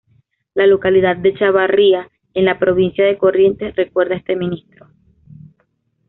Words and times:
La 0.55 0.65
localidad 0.65 1.15
de 1.15 1.35
Chavarría, 1.35 2.09
en 2.33 2.45
la 2.45 2.57
provincia 2.57 3.05
de 3.05 3.19
Corrientes, 3.19 3.75
recuerda 3.75 4.15
a 4.15 4.17
este 4.17 4.35
ministro. 4.35 4.87